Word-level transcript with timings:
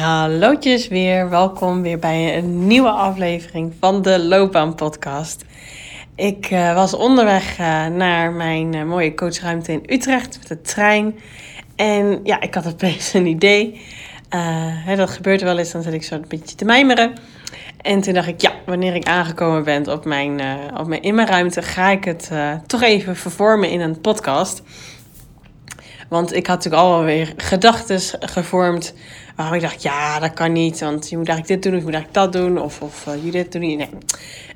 Hallootjes 0.00 0.88
weer, 0.88 1.28
welkom 1.28 1.82
weer 1.82 1.98
bij 1.98 2.36
een 2.36 2.66
nieuwe 2.66 2.90
aflevering 2.90 3.74
van 3.80 4.02
de 4.02 4.18
Loopbaan 4.18 4.74
Podcast. 4.74 5.44
Ik 6.14 6.50
uh, 6.50 6.74
was 6.74 6.94
onderweg 6.94 7.58
uh, 7.58 7.86
naar 7.86 8.32
mijn 8.32 8.74
uh, 8.74 8.84
mooie 8.84 9.14
coachruimte 9.14 9.72
in 9.72 9.82
Utrecht 9.86 10.38
met 10.38 10.48
de 10.48 10.60
trein. 10.60 11.18
En 11.76 12.20
ja, 12.24 12.40
ik 12.40 12.54
had 12.54 12.66
opeens 12.66 13.12
een 13.14 13.26
idee. 13.26 13.80
Hè, 14.84 14.96
dat 14.96 15.10
gebeurt 15.10 15.42
wel 15.42 15.58
eens, 15.58 15.72
dan 15.72 15.82
zit 15.82 15.92
ik 15.92 16.02
zo 16.02 16.14
een 16.14 16.24
beetje 16.28 16.56
te 16.56 16.64
mijmeren. 16.64 17.12
En 17.80 18.00
toen 18.00 18.14
dacht 18.14 18.28
ik, 18.28 18.40
ja, 18.40 18.52
wanneer 18.66 18.94
ik 18.94 19.04
aangekomen 19.04 19.64
ben 19.64 19.92
op 19.92 20.04
mijn, 20.04 20.40
op 20.76 20.86
mijn, 20.86 21.02
in 21.02 21.14
mijn 21.14 21.28
ruimte, 21.28 21.62
ga 21.62 21.90
ik 21.90 22.04
het 22.04 22.30
toch 22.66 22.82
even 22.82 23.16
vervormen 23.16 23.70
in 23.70 23.80
een 23.80 24.00
podcast. 24.00 24.62
Want 26.10 26.34
ik 26.34 26.46
had 26.46 26.56
natuurlijk 26.56 26.82
alweer 26.82 27.32
gedachten 27.36 28.00
gevormd 28.20 28.94
Waarom 29.40 29.58
ik 29.58 29.64
dacht, 29.64 29.82
ja, 29.82 30.18
dat 30.18 30.32
kan 30.32 30.52
niet. 30.52 30.80
Want 30.80 31.08
je 31.08 31.16
moet 31.16 31.28
eigenlijk 31.28 31.62
dit 31.62 31.72
doen, 31.72 31.72
of 31.72 31.78
je 31.78 31.84
moet 31.84 31.94
eigenlijk 31.94 32.32
dat 32.32 32.42
doen. 32.42 32.62
Of, 32.62 32.82
of 32.82 33.06
uh, 33.06 33.24
je 33.24 33.30
dit 33.30 33.52
doen. 33.52 33.60
Nee. 33.60 33.88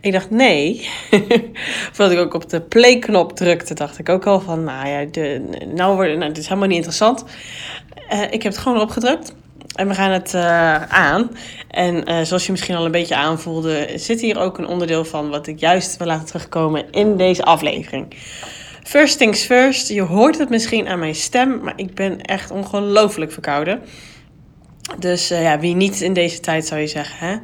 Ik 0.00 0.12
dacht, 0.12 0.30
nee. 0.30 0.88
Voordat 1.92 2.10
ik 2.10 2.18
ook 2.18 2.34
op 2.34 2.50
de 2.50 2.60
play-knop 2.60 3.36
drukte, 3.36 3.74
dacht 3.74 3.98
ik 3.98 4.08
ook 4.08 4.26
al 4.26 4.40
van, 4.40 4.64
nou 4.64 4.88
ja, 4.88 5.04
de, 5.10 5.44
nou, 5.74 5.94
wordt, 5.94 6.16
nou, 6.16 6.28
dit 6.28 6.38
is 6.38 6.48
helemaal 6.48 6.68
niet 6.68 6.76
interessant. 6.76 7.24
Uh, 8.12 8.22
ik 8.22 8.42
heb 8.42 8.52
het 8.52 8.58
gewoon 8.58 8.80
opgedrukt. 8.80 9.34
En 9.74 9.88
we 9.88 9.94
gaan 9.94 10.10
het 10.10 10.34
uh, 10.34 10.82
aan. 10.82 11.30
En 11.68 12.26
zoals 12.26 12.46
je 12.46 12.52
misschien 12.52 12.74
al 12.74 12.84
een 12.84 12.90
beetje 12.90 13.16
aanvoelde, 13.16 13.88
zit 13.94 14.20
hier 14.20 14.38
ook 14.38 14.58
een 14.58 14.66
onderdeel 14.66 15.04
van 15.04 15.30
wat 15.30 15.46
ik 15.46 15.60
juist 15.60 15.96
wil 15.96 16.06
laten 16.06 16.26
terugkomen 16.26 16.90
in 16.90 17.16
deze 17.16 17.44
aflevering. 17.44 18.14
First 18.84 19.18
things 19.18 19.44
first, 19.44 19.88
je 19.88 20.02
hoort 20.02 20.38
het 20.38 20.48
misschien 20.48 20.88
aan 20.88 20.98
mijn 20.98 21.14
stem, 21.14 21.60
maar 21.62 21.72
ik 21.76 21.94
ben 21.94 22.20
echt 22.20 22.50
ongelooflijk 22.50 23.32
verkouden. 23.32 23.82
Dus 24.98 25.32
uh, 25.32 25.42
ja, 25.42 25.58
wie 25.58 25.74
niet 25.74 26.00
in 26.00 26.12
deze 26.12 26.40
tijd 26.40 26.66
zou 26.66 26.80
je 26.80 26.86
zeggen. 26.86 27.26
Hè? 27.26 27.36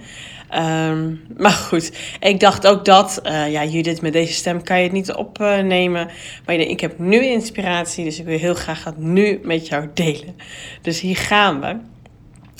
Um, 0.90 1.20
maar 1.36 1.50
goed, 1.50 1.92
ik 2.20 2.40
dacht 2.40 2.66
ook 2.66 2.84
dat, 2.84 3.20
uh, 3.26 3.52
ja, 3.52 3.64
Judith, 3.64 4.00
met 4.00 4.12
deze 4.12 4.32
stem 4.32 4.62
kan 4.62 4.76
je 4.76 4.82
het 4.82 4.92
niet 4.92 5.12
opnemen. 5.12 6.08
maar 6.46 6.54
ik 6.54 6.80
heb 6.80 6.98
nu 6.98 7.24
inspiratie, 7.24 8.04
dus 8.04 8.18
ik 8.18 8.24
wil 8.24 8.38
heel 8.38 8.54
graag 8.54 8.82
dat 8.82 8.96
nu 8.96 9.40
met 9.42 9.68
jou 9.68 9.88
delen. 9.94 10.36
Dus 10.82 11.00
hier 11.00 11.16
gaan 11.16 11.60
we. 11.60 11.76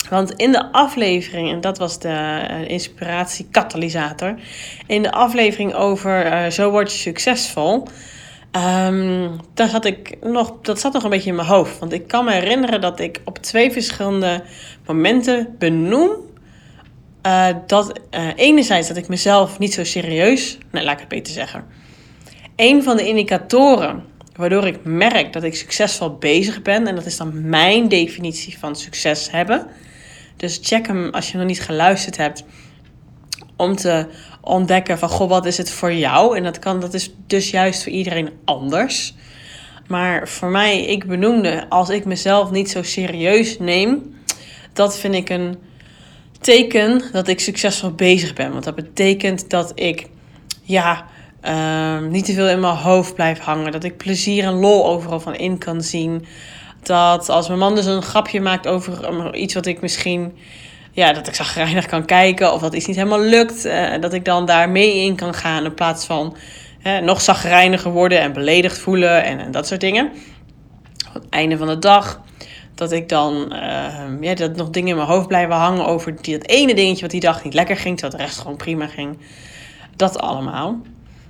Want 0.09 0.31
in 0.31 0.51
de 0.51 0.71
aflevering, 0.71 1.51
en 1.51 1.61
dat 1.61 1.77
was 1.77 1.99
de 1.99 2.47
uh, 2.51 2.69
inspiratiekatalysator. 2.69 4.35
In 4.87 5.01
de 5.01 5.11
aflevering 5.11 5.73
over 5.73 6.51
Zo 6.51 6.71
word 6.71 6.91
je 6.91 6.97
succesvol. 6.97 7.87
Um, 8.55 9.39
daar 9.53 9.69
zat 9.69 9.85
ik 9.85 10.17
nog, 10.21 10.53
dat 10.61 10.79
zat 10.79 10.93
nog 10.93 11.03
een 11.03 11.09
beetje 11.09 11.29
in 11.29 11.35
mijn 11.35 11.47
hoofd. 11.47 11.79
Want 11.79 11.93
ik 11.93 12.07
kan 12.07 12.25
me 12.25 12.31
herinneren 12.31 12.81
dat 12.81 12.99
ik 12.99 13.21
op 13.25 13.37
twee 13.37 13.71
verschillende 13.71 14.43
momenten 14.85 15.55
benoem. 15.57 16.11
Uh, 17.25 17.47
dat 17.67 17.99
uh, 18.11 18.27
enerzijds 18.35 18.87
dat 18.87 18.97
ik 18.97 19.07
mezelf 19.07 19.59
niet 19.59 19.73
zo 19.73 19.83
serieus, 19.83 20.57
nee, 20.71 20.83
laat 20.83 20.93
ik 20.93 20.99
het 20.99 21.07
beter 21.07 21.33
zeggen. 21.33 21.65
Een 22.55 22.83
van 22.83 22.97
de 22.97 23.07
indicatoren 23.07 24.05
waardoor 24.35 24.67
ik 24.67 24.79
merk 24.83 25.33
dat 25.33 25.43
ik 25.43 25.55
succesvol 25.55 26.15
bezig 26.17 26.61
ben, 26.61 26.87
en 26.87 26.95
dat 26.95 27.05
is 27.05 27.17
dan 27.17 27.49
mijn 27.49 27.87
definitie 27.87 28.57
van 28.57 28.75
succes 28.75 29.31
hebben. 29.31 29.67
Dus 30.35 30.59
check 30.61 30.87
hem 30.87 31.09
als 31.09 31.31
je 31.31 31.37
nog 31.37 31.47
niet 31.47 31.61
geluisterd 31.61 32.17
hebt, 32.17 32.43
om 33.61 33.75
te 33.75 34.05
ontdekken 34.41 34.99
van, 34.99 35.09
goh, 35.09 35.29
wat 35.29 35.45
is 35.45 35.57
het 35.57 35.71
voor 35.71 35.93
jou? 35.93 36.37
En 36.37 36.43
dat, 36.43 36.59
kan, 36.59 36.79
dat 36.79 36.93
is 36.93 37.13
dus 37.27 37.49
juist 37.49 37.83
voor 37.83 37.91
iedereen 37.91 38.29
anders. 38.45 39.13
Maar 39.87 40.27
voor 40.27 40.49
mij, 40.49 40.85
ik 40.85 41.05
benoemde, 41.05 41.65
als 41.69 41.89
ik 41.89 42.05
mezelf 42.05 42.51
niet 42.51 42.69
zo 42.71 42.83
serieus 42.83 43.59
neem, 43.59 44.15
dat 44.73 44.97
vind 44.97 45.15
ik 45.15 45.29
een 45.29 45.57
teken 46.39 47.01
dat 47.11 47.27
ik 47.27 47.39
succesvol 47.39 47.91
bezig 47.91 48.33
ben. 48.33 48.51
Want 48.51 48.63
dat 48.63 48.75
betekent 48.75 49.49
dat 49.49 49.71
ik, 49.75 50.07
ja, 50.61 51.05
uh, 51.45 51.99
niet 52.09 52.25
te 52.25 52.33
veel 52.33 52.49
in 52.49 52.59
mijn 52.59 52.75
hoofd 52.75 53.15
blijf 53.15 53.39
hangen. 53.39 53.71
Dat 53.71 53.83
ik 53.83 53.97
plezier 53.97 54.43
en 54.43 54.53
lol 54.53 54.87
overal 54.87 55.19
van 55.19 55.35
in 55.35 55.57
kan 55.57 55.81
zien. 55.81 56.25
Dat 56.83 57.29
als 57.29 57.47
mijn 57.47 57.59
man 57.59 57.75
dus 57.75 57.85
een 57.85 58.01
grapje 58.01 58.41
maakt 58.41 58.67
over 58.67 59.35
iets 59.35 59.53
wat 59.53 59.65
ik 59.65 59.81
misschien 59.81 60.33
ja, 60.91 61.13
dat 61.13 61.27
ik 61.27 61.35
zagrijnig 61.35 61.85
kan 61.85 62.05
kijken 62.05 62.53
of 62.53 62.61
dat 62.61 62.73
iets 62.73 62.85
niet 62.85 62.95
helemaal 62.95 63.19
lukt. 63.19 63.65
Uh, 63.65 63.93
dat 63.99 64.13
ik 64.13 64.25
dan 64.25 64.45
daar 64.45 64.69
mee 64.69 64.95
in 64.95 65.15
kan 65.15 65.33
gaan 65.33 65.65
in 65.65 65.73
plaats 65.73 66.05
van 66.05 66.35
nog 67.03 67.21
zagrijniger 67.21 67.91
worden 67.91 68.19
en 68.19 68.33
beledigd 68.33 68.77
voelen 68.77 69.23
en, 69.23 69.51
dat 69.51 69.67
soort 69.67 69.81
dingen. 69.81 70.11
Op 71.07 71.13
het 71.13 71.29
einde 71.29 71.57
van 71.57 71.67
de 71.67 71.79
dag 71.79 72.21
dat 72.75 72.91
ik 72.91 73.09
dan 73.09 73.53
uh, 73.53 74.21
ja, 74.21 74.33
dat 74.33 74.55
nog 74.55 74.69
dingen 74.69 74.89
in 74.89 74.95
mijn 74.95 75.07
hoofd 75.07 75.27
blijven 75.27 75.55
hangen 75.55 75.85
over 75.85 76.21
die, 76.21 76.37
dat 76.37 76.47
ene 76.47 76.73
dingetje 76.73 77.01
wat 77.01 77.11
die 77.11 77.19
dag 77.19 77.43
niet 77.43 77.53
lekker 77.53 77.77
ging, 77.77 77.97
terwijl 77.97 78.17
de 78.17 78.27
rest 78.27 78.39
gewoon 78.39 78.57
prima 78.57 78.87
ging. 78.87 79.17
Dat 79.95 80.19
allemaal. 80.19 80.79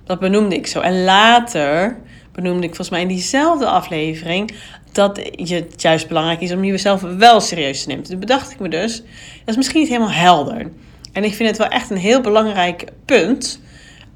Dat 0.04 0.20
benoemde 0.20 0.56
ik 0.56 0.68
zo. 0.68 0.80
En 0.80 1.04
later 1.04 1.98
benoemde 2.32 2.64
ik 2.64 2.76
volgens 2.76 2.90
mij 2.90 3.02
in 3.02 3.08
diezelfde 3.08 3.66
aflevering 3.66 4.54
dat 4.92 5.30
je 5.36 5.56
het 5.56 5.82
juist 5.82 6.08
belangrijk 6.08 6.42
is 6.42 6.52
om 6.52 6.64
jezelf 6.64 7.02
wel 7.02 7.42
serieus 7.42 7.82
te 7.82 7.88
nemen. 7.88 8.04
Toen 8.04 8.20
bedacht 8.20 8.52
ik 8.52 8.60
me 8.60 8.70
dus, 8.70 8.98
dat 8.98 9.06
is 9.46 9.56
misschien 9.56 9.80
niet 9.80 9.90
helemaal 9.90 10.12
helder. 10.12 10.72
En 11.14 11.24
ik 11.24 11.34
vind 11.34 11.50
het 11.50 11.58
wel 11.58 11.68
echt 11.68 11.90
een 11.90 11.98
heel 11.98 12.22
belangrijk 12.22 12.86
punt 13.06 13.62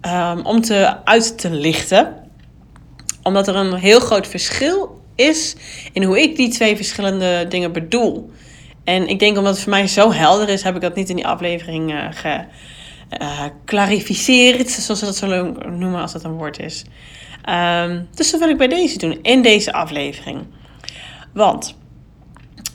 um, 0.01 0.45
om 0.45 0.61
te, 0.61 1.03
uit 1.03 1.37
te 1.37 1.49
lichten. 1.49 2.15
Omdat 3.23 3.47
er 3.47 3.55
een 3.55 3.73
heel 3.73 3.99
groot 3.99 4.27
verschil 4.27 5.01
is 5.15 5.55
in 5.93 6.03
hoe 6.03 6.21
ik 6.21 6.35
die 6.35 6.49
twee 6.49 6.75
verschillende 6.75 7.45
dingen 7.49 7.71
bedoel. 7.71 8.31
En 8.83 9.07
ik 9.07 9.19
denk 9.19 9.37
omdat 9.37 9.53
het 9.53 9.63
voor 9.63 9.71
mij 9.71 9.87
zo 9.87 10.11
helder 10.11 10.49
is, 10.49 10.61
heb 10.61 10.75
ik 10.75 10.81
dat 10.81 10.95
niet 10.95 11.09
in 11.09 11.15
die 11.15 11.27
aflevering 11.27 11.93
uh, 11.93 12.07
geclarificeerd, 13.09 14.69
zoals 14.69 14.99
ze 14.99 15.05
dat 15.05 15.15
zo 15.15 15.27
noemen 15.69 16.01
als 16.01 16.11
dat 16.11 16.23
een 16.23 16.37
woord 16.37 16.59
is. 16.59 16.83
Um, 17.49 18.07
dus 18.15 18.31
dat 18.31 18.39
wil 18.39 18.49
ik 18.49 18.57
bij 18.57 18.67
deze 18.67 18.97
doen, 18.97 19.19
in 19.21 19.41
deze 19.41 19.73
aflevering. 19.73 20.45
Want 21.35 21.75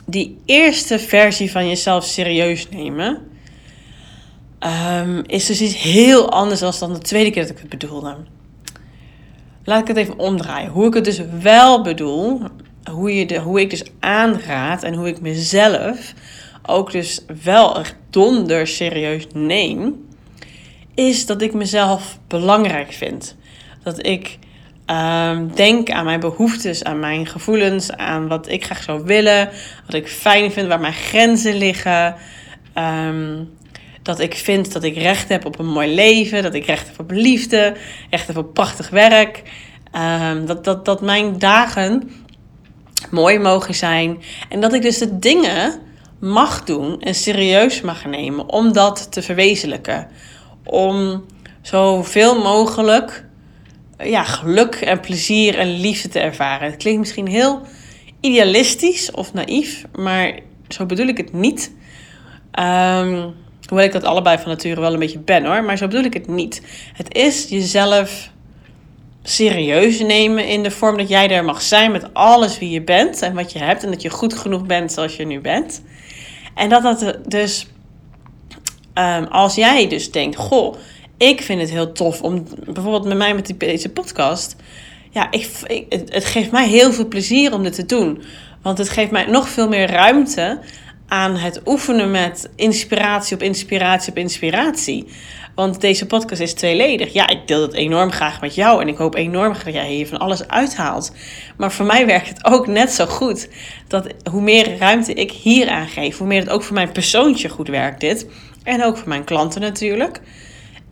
die 0.05 0.37
eerste 0.45 0.99
versie 0.99 1.51
van 1.51 1.67
jezelf 1.67 2.05
serieus 2.05 2.69
nemen 2.69 3.17
um, 4.59 5.23
is 5.25 5.45
dus 5.45 5.61
iets 5.61 5.81
heel 5.81 6.31
anders 6.31 6.59
dan 6.59 6.93
de 6.93 6.99
tweede 6.99 7.29
keer 7.29 7.41
dat 7.41 7.51
ik 7.51 7.57
het 7.57 7.69
bedoelde. 7.69 8.15
Laat 9.63 9.81
ik 9.81 9.87
het 9.87 9.97
even 9.97 10.19
omdraaien. 10.19 10.69
Hoe 10.69 10.87
ik 10.87 10.93
het 10.93 11.05
dus 11.05 11.21
wel 11.41 11.81
bedoel, 11.83 12.41
hoe, 12.91 13.15
je 13.15 13.25
de, 13.25 13.39
hoe 13.39 13.59
ik 13.59 13.69
dus 13.69 13.83
aanraad 13.99 14.83
en 14.83 14.93
hoe 14.93 15.07
ik 15.07 15.21
mezelf 15.21 16.13
ook 16.65 16.91
dus 16.91 17.25
wel 17.43 17.79
echt 17.79 17.95
donder 18.09 18.67
serieus 18.67 19.27
neem, 19.33 20.07
is 20.93 21.25
dat 21.25 21.41
ik 21.41 21.53
mezelf 21.53 22.19
belangrijk 22.27 22.91
vind. 22.91 23.35
Dat 23.83 24.05
ik 24.05 24.39
Um, 24.91 25.55
denk 25.55 25.89
aan 25.89 26.05
mijn 26.05 26.19
behoeftes, 26.19 26.83
aan 26.83 26.99
mijn 26.99 27.27
gevoelens, 27.27 27.91
aan 27.91 28.27
wat 28.27 28.49
ik 28.49 28.65
graag 28.65 28.83
zou 28.83 29.03
willen, 29.03 29.49
wat 29.85 29.95
ik 29.95 30.07
fijn 30.07 30.51
vind, 30.51 30.67
waar 30.67 30.79
mijn 30.79 30.93
grenzen 30.93 31.55
liggen. 31.55 32.15
Um, 33.07 33.49
dat 34.01 34.19
ik 34.19 34.35
vind 34.35 34.73
dat 34.73 34.83
ik 34.83 34.95
recht 34.95 35.29
heb 35.29 35.45
op 35.45 35.59
een 35.59 35.67
mooi 35.71 35.93
leven, 35.95 36.43
dat 36.43 36.53
ik 36.53 36.65
recht 36.65 36.87
heb 36.87 36.99
op 36.99 37.11
liefde, 37.11 37.75
recht 38.09 38.27
heb 38.27 38.37
op 38.37 38.53
prachtig 38.53 38.89
werk. 38.89 39.41
Um, 40.31 40.45
dat, 40.45 40.63
dat, 40.63 40.85
dat 40.85 41.01
mijn 41.01 41.39
dagen 41.39 42.11
mooi 43.09 43.39
mogen 43.39 43.75
zijn. 43.75 44.21
En 44.49 44.61
dat 44.61 44.73
ik 44.73 44.81
dus 44.81 44.97
de 44.97 45.19
dingen 45.19 45.79
mag 46.19 46.63
doen 46.63 47.01
en 47.01 47.15
serieus 47.15 47.81
mag 47.81 48.05
nemen 48.05 48.49
om 48.49 48.73
dat 48.73 49.11
te 49.11 49.21
verwezenlijken. 49.21 50.07
Om 50.63 51.25
zoveel 51.61 52.41
mogelijk 52.41 53.29
ja, 54.03 54.23
geluk 54.23 54.75
en 54.75 54.99
plezier 54.99 55.57
en 55.57 55.79
liefde 55.79 56.09
te 56.09 56.19
ervaren. 56.19 56.67
Het 56.67 56.77
klinkt 56.77 56.99
misschien 56.99 57.27
heel 57.27 57.61
idealistisch 58.19 59.11
of 59.11 59.33
naïef, 59.33 59.83
maar 59.95 60.39
zo 60.67 60.85
bedoel 60.85 61.07
ik 61.07 61.17
het 61.17 61.33
niet. 61.33 61.71
Um, 62.59 63.33
hoewel 63.67 63.85
ik 63.85 63.91
dat 63.91 64.03
allebei 64.03 64.37
van 64.37 64.47
nature 64.47 64.81
wel 64.81 64.93
een 64.93 64.99
beetje 64.99 65.19
ben 65.19 65.45
hoor, 65.45 65.63
maar 65.63 65.77
zo 65.77 65.87
bedoel 65.87 66.03
ik 66.03 66.13
het 66.13 66.27
niet. 66.27 66.61
Het 66.93 67.13
is 67.13 67.49
jezelf 67.49 68.29
serieus 69.23 69.99
nemen 69.99 70.47
in 70.47 70.63
de 70.63 70.71
vorm 70.71 70.97
dat 70.97 71.09
jij 71.09 71.29
er 71.29 71.45
mag 71.45 71.61
zijn 71.61 71.91
met 71.91 72.13
alles 72.13 72.59
wie 72.59 72.69
je 72.69 72.81
bent 72.81 73.21
en 73.21 73.33
wat 73.33 73.51
je 73.51 73.59
hebt 73.59 73.83
en 73.83 73.91
dat 73.91 74.01
je 74.01 74.09
goed 74.09 74.33
genoeg 74.33 74.65
bent 74.65 74.91
zoals 74.91 75.15
je 75.15 75.25
nu 75.25 75.39
bent. 75.39 75.83
En 76.55 76.69
dat 76.69 76.83
dat 76.83 77.17
dus, 77.27 77.67
um, 78.93 79.23
als 79.23 79.55
jij 79.55 79.87
dus 79.87 80.11
denkt, 80.11 80.35
goh, 80.35 80.75
ik 81.21 81.41
vind 81.41 81.61
het 81.61 81.69
heel 81.69 81.91
tof 81.91 82.21
om 82.21 82.47
bijvoorbeeld 82.65 83.05
met 83.05 83.17
mij 83.17 83.35
met 83.35 83.53
deze 83.57 83.89
podcast. 83.89 84.55
Ja, 85.09 85.31
ik, 85.31 85.49
het 86.09 86.25
geeft 86.25 86.51
mij 86.51 86.67
heel 86.67 86.93
veel 86.93 87.07
plezier 87.07 87.53
om 87.53 87.63
dit 87.63 87.73
te 87.73 87.85
doen. 87.85 88.23
Want 88.61 88.77
het 88.77 88.89
geeft 88.89 89.11
mij 89.11 89.25
nog 89.25 89.49
veel 89.49 89.67
meer 89.67 89.89
ruimte 89.89 90.59
aan 91.07 91.35
het 91.35 91.61
oefenen 91.65 92.11
met 92.11 92.49
inspiratie 92.55 93.35
op 93.35 93.41
inspiratie 93.41 94.11
op 94.11 94.17
inspiratie. 94.17 95.07
Want 95.55 95.81
deze 95.81 96.05
podcast 96.05 96.41
is 96.41 96.53
tweeledig. 96.53 97.13
Ja, 97.13 97.27
ik 97.27 97.47
deel 97.47 97.61
het 97.61 97.73
enorm 97.73 98.11
graag 98.11 98.41
met 98.41 98.55
jou. 98.55 98.81
En 98.81 98.87
ik 98.87 98.97
hoop 98.97 99.15
enorm 99.15 99.53
dat 99.63 99.73
jij 99.73 99.89
hier 99.89 100.07
van 100.07 100.19
alles 100.19 100.47
uithaalt. 100.47 101.11
Maar 101.57 101.71
voor 101.71 101.85
mij 101.85 102.05
werkt 102.05 102.27
het 102.27 102.45
ook 102.45 102.67
net 102.67 102.91
zo 102.91 103.05
goed. 103.05 103.49
Dat 103.87 104.07
hoe 104.31 104.41
meer 104.41 104.77
ruimte 104.77 105.13
ik 105.13 105.31
hier 105.31 105.69
aan 105.69 105.87
geef, 105.87 106.17
hoe 106.17 106.27
meer 106.27 106.39
het 106.39 106.49
ook 106.49 106.63
voor 106.63 106.75
mijn 106.75 106.91
persoontje 106.91 107.49
goed 107.49 107.67
werkt 107.67 107.99
dit. 107.99 108.25
En 108.63 108.83
ook 108.83 108.97
voor 108.97 109.07
mijn 109.07 109.23
klanten 109.23 109.61
natuurlijk. 109.61 110.21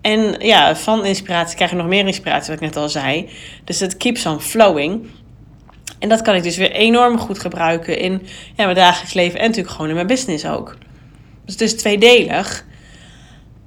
En 0.01 0.35
ja, 0.39 0.75
van 0.75 1.05
inspiratie 1.05 1.55
krijg 1.55 1.71
je 1.71 1.77
nog 1.77 1.87
meer 1.87 2.07
inspiratie, 2.07 2.53
wat 2.53 2.61
ik 2.61 2.67
net 2.67 2.75
al 2.75 2.89
zei. 2.89 3.29
Dus 3.63 3.79
het 3.79 3.97
keeps 3.97 4.25
on 4.25 4.41
flowing. 4.41 5.07
En 5.99 6.09
dat 6.09 6.21
kan 6.21 6.35
ik 6.35 6.43
dus 6.43 6.57
weer 6.57 6.71
enorm 6.71 7.17
goed 7.17 7.39
gebruiken 7.39 7.97
in 7.97 8.21
ja, 8.55 8.63
mijn 8.63 8.75
dagelijks 8.75 9.13
leven 9.13 9.39
en 9.39 9.45
natuurlijk 9.45 9.73
gewoon 9.73 9.89
in 9.89 9.95
mijn 9.95 10.07
business 10.07 10.45
ook. 10.45 10.77
Dus 11.45 11.53
het 11.53 11.61
is 11.61 11.75
tweedelig. 11.75 12.67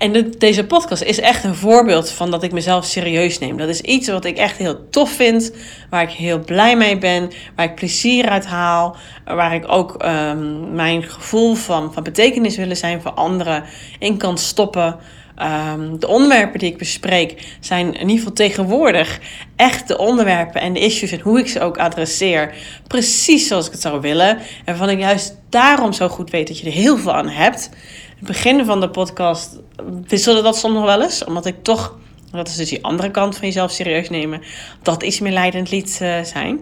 En 0.02 0.34
deze 0.38 0.66
podcast 0.66 1.02
is 1.02 1.20
echt 1.20 1.44
een 1.44 1.54
voorbeeld 1.54 2.10
van 2.10 2.30
dat 2.30 2.42
ik 2.42 2.52
mezelf 2.52 2.84
serieus 2.84 3.38
neem. 3.38 3.56
Dat 3.56 3.68
is 3.68 3.80
iets 3.80 4.08
wat 4.08 4.24
ik 4.24 4.36
echt 4.36 4.56
heel 4.56 4.88
tof 4.88 5.10
vind, 5.10 5.52
waar 5.90 6.02
ik 6.02 6.10
heel 6.10 6.38
blij 6.38 6.76
mee 6.76 6.98
ben, 6.98 7.30
waar 7.56 7.64
ik 7.64 7.74
plezier 7.74 8.28
uit 8.28 8.46
haal, 8.46 8.96
waar 9.24 9.54
ik 9.54 9.64
ook 9.66 10.04
um, 10.04 10.74
mijn 10.74 11.02
gevoel 11.02 11.54
van, 11.54 11.92
van 11.92 12.02
betekenis 12.02 12.56
willen 12.56 12.76
zijn 12.76 13.00
voor 13.00 13.12
anderen 13.12 13.64
in 13.98 14.16
kan 14.16 14.38
stoppen. 14.38 14.96
Um, 15.42 15.98
de 15.98 16.08
onderwerpen 16.08 16.58
die 16.58 16.70
ik 16.70 16.78
bespreek 16.78 17.56
zijn 17.60 17.86
in 17.86 18.00
ieder 18.00 18.16
geval 18.16 18.32
tegenwoordig 18.32 19.20
echt 19.56 19.88
de 19.88 19.98
onderwerpen 19.98 20.60
en 20.60 20.72
de 20.72 20.80
issues 20.80 21.12
en 21.12 21.20
hoe 21.20 21.38
ik 21.38 21.48
ze 21.48 21.60
ook 21.60 21.78
adresseer. 21.78 22.54
Precies 22.86 23.48
zoals 23.48 23.66
ik 23.66 23.72
het 23.72 23.80
zou 23.80 24.00
willen. 24.00 24.28
En 24.38 24.42
waarvan 24.64 24.90
ik 24.90 24.98
juist 24.98 25.36
daarom 25.48 25.92
zo 25.92 26.08
goed 26.08 26.30
weet 26.30 26.48
dat 26.48 26.58
je 26.58 26.66
er 26.66 26.72
heel 26.72 26.98
veel 26.98 27.14
aan 27.14 27.28
hebt. 27.28 27.70
Het 28.18 28.26
begin 28.26 28.64
van 28.64 28.80
de 28.80 28.90
podcast 28.90 29.60
wisselde 30.06 30.42
dat 30.42 30.56
soms 30.56 30.74
nog 30.74 30.84
wel 30.84 31.02
eens, 31.02 31.24
omdat 31.24 31.46
ik 31.46 31.62
toch, 31.62 31.98
dat 32.30 32.48
is 32.48 32.56
dus 32.56 32.68
die 32.68 32.84
andere 32.84 33.10
kant 33.10 33.36
van 33.36 33.46
jezelf 33.46 33.70
serieus 33.70 34.10
nemen, 34.10 34.42
dat 34.82 35.02
iets 35.02 35.20
meer 35.20 35.32
leidend 35.32 35.70
liet 35.70 35.98
uh, 36.02 36.22
zijn. 36.22 36.60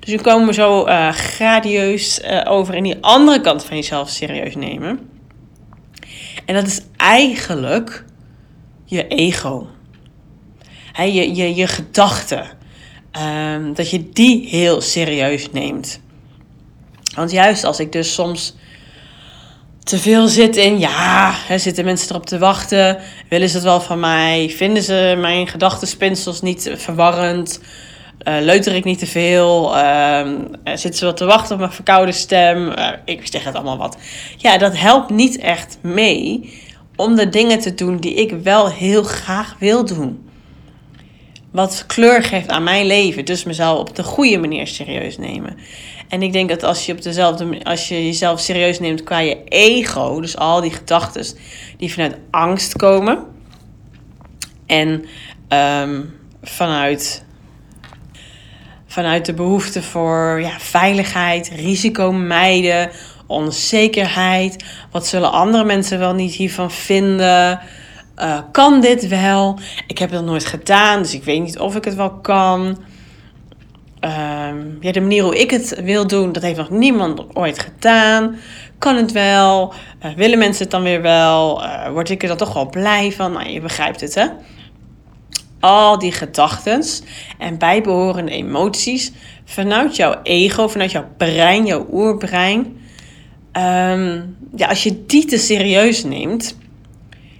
Dus 0.00 0.10
nu 0.10 0.16
komen 0.16 0.46
we 0.46 0.52
zo 0.52 0.86
uh, 0.86 1.08
gradieus 1.08 2.20
uh, 2.20 2.40
over 2.44 2.74
in 2.74 2.82
die 2.82 2.98
andere 3.00 3.40
kant 3.40 3.64
van 3.64 3.76
jezelf 3.76 4.08
serieus 4.08 4.54
nemen. 4.54 5.08
En 6.44 6.54
dat 6.54 6.66
is 6.66 6.80
eigenlijk 7.00 8.04
je 8.84 9.06
ego. 9.06 9.66
Je, 10.96 11.34
je, 11.34 11.54
je 11.54 11.66
gedachten. 11.66 12.46
Um, 13.52 13.74
dat 13.74 13.90
je 13.90 14.10
die 14.12 14.48
heel 14.48 14.80
serieus 14.80 15.50
neemt. 15.52 16.00
Want 17.14 17.30
juist 17.30 17.64
als 17.64 17.80
ik 17.80 17.92
dus 17.92 18.14
soms 18.14 18.56
te 19.82 19.98
veel 19.98 20.28
zit 20.28 20.56
in, 20.56 20.78
ja, 20.78 21.32
hè, 21.34 21.58
zitten 21.58 21.84
mensen 21.84 22.10
erop 22.10 22.26
te 22.26 22.38
wachten? 22.38 22.98
Willen 23.28 23.48
ze 23.48 23.54
het 23.54 23.64
wel 23.64 23.80
van 23.80 24.00
mij? 24.00 24.52
Vinden 24.56 24.82
ze 24.82 25.16
mijn 25.18 25.48
gedachtenspinsels 25.48 26.40
niet 26.40 26.70
verwarrend? 26.74 27.60
Uh, 28.28 28.34
leuter 28.40 28.74
ik 28.74 28.84
niet 28.84 28.98
te 28.98 29.06
veel? 29.06 29.76
Uh, 29.76 30.28
zitten 30.64 30.94
ze 30.94 31.04
wel 31.04 31.14
te 31.14 31.24
wachten 31.24 31.52
op 31.52 31.60
mijn 31.60 31.72
verkoude 31.72 32.12
stem? 32.12 32.68
Uh, 32.68 32.88
ik 33.04 33.26
zeg 33.26 33.44
het 33.44 33.54
allemaal 33.54 33.78
wat. 33.78 33.96
Ja, 34.36 34.58
dat 34.58 34.78
helpt 34.78 35.10
niet 35.10 35.38
echt 35.38 35.78
mee 35.82 36.52
om 37.00 37.16
de 37.16 37.28
dingen 37.28 37.58
te 37.58 37.74
doen 37.74 37.96
die 37.96 38.14
ik 38.14 38.30
wel 38.30 38.70
heel 38.70 39.02
graag 39.02 39.56
wil 39.58 39.84
doen. 39.84 40.28
Wat 41.52 41.84
kleur 41.86 42.22
geeft 42.22 42.48
aan 42.48 42.62
mijn 42.62 42.86
leven. 42.86 43.24
Dus 43.24 43.44
mezelf 43.44 43.78
op 43.78 43.96
de 43.96 44.02
goede 44.02 44.38
manier 44.38 44.66
serieus 44.66 45.18
nemen. 45.18 45.56
En 46.08 46.22
ik 46.22 46.32
denk 46.32 46.48
dat 46.48 46.62
als 46.62 46.86
je, 46.86 46.92
op 46.92 47.02
dezelfde, 47.02 47.64
als 47.64 47.88
je 47.88 48.06
jezelf 48.06 48.40
serieus 48.40 48.80
neemt 48.80 49.02
qua 49.02 49.18
je 49.18 49.44
ego, 49.44 50.20
dus 50.20 50.36
al 50.36 50.60
die 50.60 50.70
gedachten 50.70 51.26
die 51.76 51.92
vanuit 51.92 52.16
angst 52.30 52.76
komen 52.76 53.24
en 54.66 55.04
um, 55.48 56.14
vanuit 56.42 57.24
vanuit 58.86 59.26
de 59.26 59.34
behoefte 59.34 59.82
voor 59.82 60.40
ja, 60.40 60.58
veiligheid, 60.58 61.48
risico 61.48 62.12
mijden, 62.12 62.90
onzekerheid. 63.30 64.64
Wat 64.90 65.06
zullen 65.06 65.32
andere 65.32 65.64
mensen 65.64 65.98
wel 65.98 66.14
niet 66.14 66.34
hiervan 66.34 66.70
vinden? 66.70 67.60
Uh, 68.18 68.38
kan 68.52 68.80
dit 68.80 69.08
wel? 69.08 69.58
Ik 69.86 69.98
heb 69.98 70.10
het 70.10 70.24
nooit 70.24 70.44
gedaan, 70.44 71.02
dus 71.02 71.14
ik 71.14 71.24
weet 71.24 71.42
niet 71.42 71.58
of 71.58 71.76
ik 71.76 71.84
het 71.84 71.94
wel 71.94 72.10
kan. 72.10 72.78
Uh, 74.04 74.10
ja, 74.80 74.92
de 74.92 75.00
manier 75.00 75.22
hoe 75.22 75.38
ik 75.38 75.50
het 75.50 75.80
wil 75.82 76.06
doen, 76.06 76.32
dat 76.32 76.42
heeft 76.42 76.56
nog 76.56 76.70
niemand 76.70 77.36
ooit 77.36 77.58
gedaan. 77.58 78.36
Kan 78.78 78.96
het 78.96 79.12
wel? 79.12 79.72
Uh, 80.04 80.12
willen 80.16 80.38
mensen 80.38 80.62
het 80.62 80.70
dan 80.70 80.82
weer 80.82 81.02
wel? 81.02 81.62
Uh, 81.62 81.88
word 81.88 82.10
ik 82.10 82.22
er 82.22 82.28
dan 82.28 82.36
toch 82.36 82.52
wel 82.52 82.68
blij 82.68 83.12
van? 83.12 83.32
Nou, 83.32 83.48
je 83.48 83.60
begrijpt 83.60 84.00
het, 84.00 84.14
hè? 84.14 84.26
al 85.60 85.98
die 85.98 86.12
gedachten 86.12 86.82
en 87.38 87.58
bijbehorende 87.58 88.32
emoties 88.32 89.12
vanuit 89.44 89.96
jouw 89.96 90.20
ego, 90.22 90.68
vanuit 90.68 90.90
jouw 90.90 91.06
brein, 91.16 91.66
jouw 91.66 91.86
oerbrein. 91.92 92.79
Um, 93.52 94.36
ja, 94.56 94.66
als 94.68 94.82
je 94.82 95.06
die 95.06 95.24
te 95.24 95.38
serieus 95.38 96.04
neemt, 96.04 96.56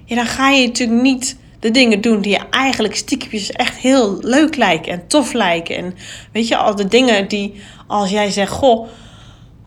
dan 0.06 0.26
ga 0.26 0.50
je 0.50 0.66
natuurlijk 0.66 1.02
niet 1.02 1.36
de 1.60 1.70
dingen 1.70 2.00
doen 2.00 2.20
die 2.20 2.32
je 2.32 2.48
eigenlijk 2.50 2.94
stiekjes 2.94 3.50
echt 3.50 3.76
heel 3.76 4.18
leuk 4.20 4.56
lijken 4.56 4.92
en 4.92 5.06
tof 5.06 5.32
lijken. 5.32 5.76
En 5.76 5.94
weet 6.32 6.48
je, 6.48 6.56
al 6.56 6.74
de 6.74 6.88
dingen 6.88 7.28
die 7.28 7.60
als 7.86 8.10
jij 8.10 8.30
zegt, 8.30 8.52
goh, 8.52 8.88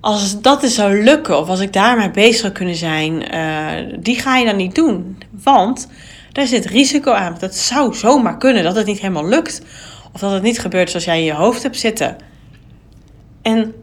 als 0.01 0.41
dat 0.41 0.63
is 0.63 0.75
zou 0.75 1.03
lukken 1.03 1.39
of 1.39 1.49
als 1.49 1.59
ik 1.59 1.73
daarmee 1.73 2.11
bezig 2.11 2.35
zou 2.35 2.53
kunnen 2.53 2.75
zijn, 2.75 3.35
uh, 3.35 3.97
die 3.99 4.19
ga 4.19 4.37
je 4.37 4.45
dan 4.45 4.55
niet 4.55 4.75
doen. 4.75 5.17
Want 5.43 5.87
daar 6.31 6.47
zit 6.47 6.65
risico 6.65 7.11
aan. 7.11 7.35
Dat 7.39 7.55
zou 7.55 7.95
zomaar 7.95 8.37
kunnen 8.37 8.63
dat 8.63 8.75
het 8.75 8.85
niet 8.85 8.99
helemaal 8.99 9.27
lukt. 9.27 9.61
Of 10.13 10.19
dat 10.19 10.31
het 10.31 10.43
niet 10.43 10.59
gebeurt 10.59 10.89
zoals 10.89 11.05
jij 11.05 11.19
in 11.19 11.25
je 11.25 11.33
hoofd 11.33 11.63
hebt 11.63 11.79
zitten. 11.79 12.17
En 13.41 13.73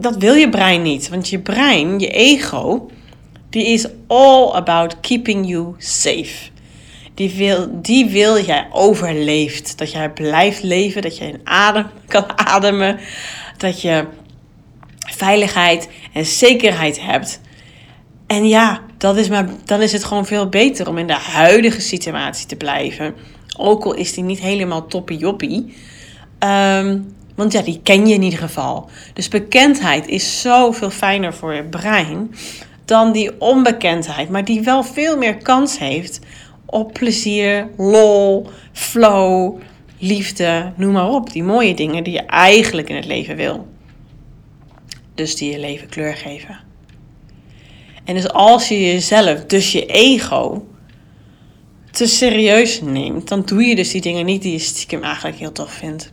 dat 0.00 0.16
wil 0.16 0.34
je 0.34 0.48
brein 0.48 0.82
niet. 0.82 1.08
Want 1.08 1.28
je 1.28 1.38
brein, 1.38 1.98
je 1.98 2.08
ego, 2.08 2.90
die 3.50 3.66
is 3.66 3.86
all 4.06 4.52
about 4.52 5.00
keeping 5.00 5.48
you 5.48 5.74
safe. 5.78 6.50
Die 7.14 7.30
wil, 7.30 7.68
die 7.82 8.06
wil 8.06 8.40
jij 8.40 8.68
overleeft. 8.72 9.78
Dat 9.78 9.92
jij 9.92 10.10
blijft 10.10 10.62
leven. 10.62 11.02
Dat 11.02 11.18
je 11.18 11.24
in 11.24 11.40
adem 11.44 11.86
kan 12.06 12.38
ademen. 12.38 12.98
Dat 13.56 13.80
je 13.82 14.06
veiligheid 14.98 15.88
en 16.12 16.26
zekerheid 16.26 17.00
hebt. 17.00 17.40
En 18.26 18.48
ja, 18.48 18.80
dat 18.98 19.16
is 19.16 19.28
maar, 19.28 19.48
dan 19.64 19.82
is 19.82 19.92
het 19.92 20.04
gewoon 20.04 20.26
veel 20.26 20.48
beter 20.48 20.88
om 20.88 20.98
in 20.98 21.06
de 21.06 21.12
huidige 21.12 21.80
situatie 21.80 22.46
te 22.46 22.56
blijven. 22.56 23.14
Ook 23.56 23.84
al 23.84 23.94
is 23.94 24.12
die 24.12 24.24
niet 24.24 24.40
helemaal 24.40 24.86
toppie-joppie. 24.86 25.74
Um, 26.38 27.16
want 27.38 27.52
ja, 27.52 27.62
die 27.62 27.80
ken 27.82 28.06
je 28.06 28.14
in 28.14 28.22
ieder 28.22 28.38
geval. 28.38 28.88
Dus 29.12 29.28
bekendheid 29.28 30.06
is 30.06 30.40
zoveel 30.40 30.90
fijner 30.90 31.34
voor 31.34 31.54
je 31.54 31.64
brein 31.64 32.34
dan 32.84 33.12
die 33.12 33.40
onbekendheid. 33.40 34.28
Maar 34.28 34.44
die 34.44 34.60
wel 34.60 34.84
veel 34.84 35.16
meer 35.16 35.36
kans 35.36 35.78
heeft 35.78 36.20
op 36.66 36.92
plezier, 36.92 37.68
lol, 37.76 38.46
flow, 38.72 39.60
liefde, 39.98 40.72
noem 40.76 40.92
maar 40.92 41.08
op. 41.08 41.32
Die 41.32 41.42
mooie 41.42 41.74
dingen 41.74 42.04
die 42.04 42.12
je 42.12 42.22
eigenlijk 42.22 42.88
in 42.88 42.96
het 42.96 43.06
leven 43.06 43.36
wil. 43.36 43.66
Dus 45.14 45.36
die 45.36 45.50
je 45.50 45.58
leven 45.58 45.88
kleur 45.88 46.14
geven. 46.14 46.58
En 48.04 48.14
dus 48.14 48.28
als 48.28 48.68
je 48.68 48.80
jezelf, 48.80 49.44
dus 49.44 49.72
je 49.72 49.86
ego, 49.86 50.66
te 51.90 52.06
serieus 52.06 52.80
neemt, 52.80 53.28
dan 53.28 53.42
doe 53.44 53.64
je 53.64 53.76
dus 53.76 53.90
die 53.90 54.00
dingen 54.00 54.26
niet 54.26 54.42
die 54.42 54.52
je 54.52 54.58
stiekem 54.58 55.02
eigenlijk 55.02 55.38
heel 55.38 55.52
tof 55.52 55.72
vindt. 55.72 56.12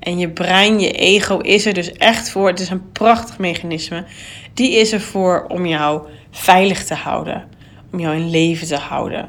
En 0.00 0.18
je 0.18 0.28
brein, 0.28 0.80
je 0.80 0.90
ego 0.90 1.38
is 1.38 1.66
er 1.66 1.74
dus 1.74 1.92
echt 1.92 2.30
voor. 2.30 2.48
Het 2.48 2.60
is 2.60 2.70
een 2.70 2.92
prachtig 2.92 3.38
mechanisme. 3.38 4.04
Die 4.54 4.76
is 4.76 4.92
er 4.92 5.00
voor 5.00 5.44
om 5.48 5.66
jou 5.66 6.02
veilig 6.30 6.84
te 6.84 6.94
houden. 6.94 7.48
Om 7.92 8.00
jou 8.00 8.16
in 8.16 8.30
leven 8.30 8.66
te 8.66 8.76
houden. 8.76 9.28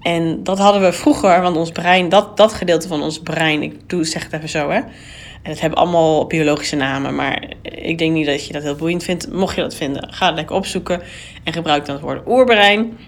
En 0.00 0.42
dat 0.42 0.58
hadden 0.58 0.82
we 0.82 0.92
vroeger, 0.92 1.42
want 1.42 1.56
ons 1.56 1.70
brein, 1.70 2.08
dat, 2.08 2.36
dat 2.36 2.52
gedeelte 2.52 2.88
van 2.88 3.02
ons 3.02 3.20
brein, 3.20 3.62
ik 3.62 3.88
doe, 3.88 4.04
zeg 4.04 4.22
het 4.22 4.32
even 4.32 4.48
zo 4.48 4.70
hè. 4.70 4.80
En 5.42 5.50
het 5.50 5.60
hebben 5.60 5.78
allemaal 5.78 6.26
biologische 6.26 6.76
namen, 6.76 7.14
maar 7.14 7.52
ik 7.62 7.98
denk 7.98 8.12
niet 8.12 8.26
dat 8.26 8.46
je 8.46 8.52
dat 8.52 8.62
heel 8.62 8.74
boeiend 8.74 9.04
vindt. 9.04 9.32
Mocht 9.32 9.54
je 9.54 9.60
dat 9.60 9.74
vinden, 9.74 10.12
ga 10.12 10.26
het 10.26 10.34
lekker 10.34 10.56
opzoeken 10.56 11.02
en 11.44 11.52
gebruik 11.52 11.86
dan 11.86 11.94
het 11.94 12.04
woord 12.04 12.26
oerbrein. 12.26 12.98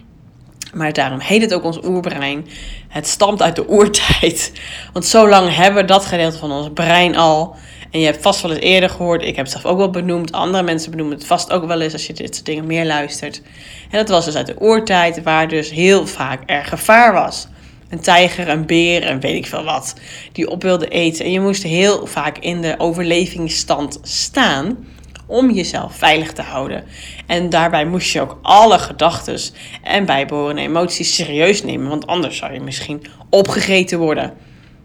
Maar 0.72 0.92
daarom 0.92 1.20
heet 1.20 1.42
het 1.42 1.54
ook 1.54 1.64
ons 1.64 1.78
oerbrein. 1.84 2.46
Het 2.88 3.06
stamt 3.06 3.42
uit 3.42 3.56
de 3.56 3.68
oertijd. 3.68 4.52
Want 4.92 5.06
zo 5.06 5.28
lang 5.28 5.54
hebben 5.54 5.80
we 5.80 5.88
dat 5.88 6.04
gedeelte 6.06 6.38
van 6.38 6.52
ons 6.52 6.68
brein 6.74 7.16
al. 7.16 7.56
En 7.90 8.00
je 8.00 8.06
hebt 8.06 8.22
vast 8.22 8.42
wel 8.42 8.50
eens 8.50 8.60
eerder 8.60 8.90
gehoord. 8.90 9.22
Ik 9.22 9.36
heb 9.36 9.44
het 9.44 9.54
zelf 9.54 9.64
ook 9.64 9.78
wel 9.78 9.90
benoemd. 9.90 10.32
Andere 10.32 10.62
mensen 10.62 10.90
benoemen 10.90 11.16
het 11.16 11.26
vast 11.26 11.52
ook 11.52 11.66
wel 11.66 11.80
eens 11.80 11.92
als 11.92 12.06
je 12.06 12.12
dit 12.12 12.34
soort 12.34 12.46
dingen 12.46 12.66
meer 12.66 12.86
luistert. 12.86 13.42
En 13.90 13.98
dat 13.98 14.08
was 14.08 14.24
dus 14.24 14.36
uit 14.36 14.46
de 14.46 14.60
oertijd, 14.60 15.22
waar 15.22 15.48
dus 15.48 15.70
heel 15.70 16.06
vaak 16.06 16.42
er 16.46 16.64
gevaar 16.64 17.12
was 17.12 17.48
een 17.92 18.00
tijger, 18.00 18.48
een 18.48 18.66
beer 18.66 19.02
en 19.02 19.20
weet 19.20 19.34
ik 19.34 19.46
veel 19.46 19.64
wat, 19.64 19.94
die 20.32 20.48
op 20.48 20.62
wilde 20.62 20.88
eten. 20.88 21.24
En 21.24 21.30
je 21.30 21.40
moest 21.40 21.62
heel 21.62 22.06
vaak 22.06 22.38
in 22.38 22.60
de 22.60 22.74
overlevingsstand 22.78 23.98
staan 24.02 24.86
om 25.32 25.50
jezelf 25.50 25.96
veilig 25.96 26.32
te 26.32 26.42
houden. 26.42 26.84
En 27.26 27.48
daarbij 27.50 27.84
moest 27.86 28.12
je 28.12 28.20
ook 28.20 28.38
alle 28.42 28.78
gedachten 28.78 29.38
en 29.82 30.04
bijbehorende 30.04 30.62
emoties 30.62 31.14
serieus 31.14 31.62
nemen, 31.62 31.88
want 31.88 32.06
anders 32.06 32.36
zou 32.36 32.52
je 32.52 32.60
misschien 32.60 33.06
opgegeten 33.30 33.98
worden. 33.98 34.34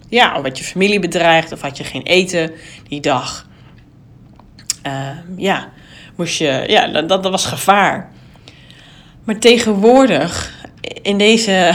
Ja, 0.10 0.38
of 0.38 0.44
had 0.44 0.58
je 0.58 0.64
familie 0.64 1.00
bedreigd, 1.00 1.52
of 1.52 1.62
had 1.62 1.78
je 1.78 1.84
geen 1.84 2.04
eten 2.04 2.52
die 2.88 3.00
dag. 3.02 3.48
Uh, 4.88 5.10
ja, 5.38 5.72
moest 6.16 6.38
je, 6.38 6.64
ja 6.68 6.88
dat, 6.88 7.10
dat 7.10 7.24
was 7.24 7.46
gevaar. 7.46 8.12
Maar 9.24 9.38
tegenwoordig, 9.40 10.54
in 11.02 11.18
deze 11.18 11.74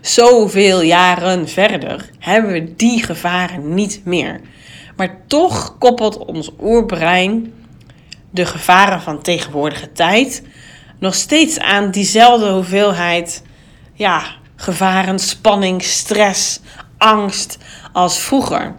zoveel 0.00 0.82
jaren 0.82 1.48
verder, 1.48 2.10
hebben 2.18 2.52
we 2.52 2.74
die 2.76 3.02
gevaren 3.02 3.74
niet 3.74 4.00
meer. 4.04 4.40
Maar 4.96 5.16
toch 5.26 5.78
koppelt 5.78 6.18
ons 6.18 6.50
oerbrein 6.60 7.52
de 8.34 8.46
gevaren 8.46 9.00
van 9.00 9.22
tegenwoordige 9.22 9.92
tijd 9.92 10.42
nog 10.98 11.14
steeds 11.14 11.58
aan 11.58 11.90
diezelfde 11.90 12.50
hoeveelheid 12.50 13.42
ja, 13.92 14.22
gevaren, 14.56 15.18
spanning, 15.18 15.82
stress, 15.82 16.60
angst 16.98 17.58
als 17.92 18.18
vroeger. 18.18 18.74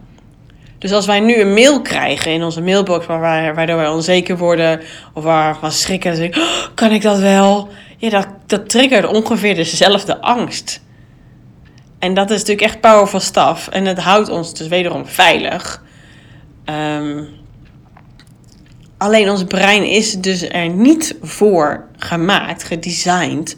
Dus 0.77 0.91
als 0.91 1.05
wij 1.05 1.19
nu 1.19 1.39
een 1.39 1.53
mail 1.53 1.81
krijgen 1.81 2.31
in 2.31 2.43
onze 2.43 2.61
mailbox 2.61 3.05
waardoor 3.05 3.75
wij 3.75 3.87
onzeker 3.87 4.37
worden 4.37 4.81
of 5.13 5.23
waar 5.23 5.57
we 5.61 5.69
schrikken 5.69 6.11
en 6.11 6.17
zeggen, 6.17 6.41
oh, 6.41 6.65
kan 6.73 6.91
ik 6.91 7.01
dat 7.01 7.19
wel? 7.19 7.69
Ja, 7.97 8.09
dat, 8.09 8.27
dat 8.45 8.69
triggert 8.69 9.07
ongeveer 9.07 9.55
dezelfde 9.55 10.21
angst. 10.21 10.81
En 11.99 12.13
dat 12.13 12.29
is 12.29 12.39
natuurlijk 12.39 12.67
echt 12.67 12.81
powerful 12.81 13.19
stuff. 13.19 13.67
En 13.67 13.85
het 13.85 13.99
houdt 13.99 14.29
ons 14.29 14.53
dus 14.53 14.67
wederom 14.67 15.05
veilig. 15.05 15.83
Ehm, 16.65 17.23
alleen 19.05 19.29
ons 19.29 19.43
brein 19.43 19.83
is 19.83 20.13
dus 20.13 20.49
er 20.49 20.69
niet 20.69 21.15
voor 21.21 21.87
gemaakt, 21.97 22.63
gedesigned, 22.63 23.57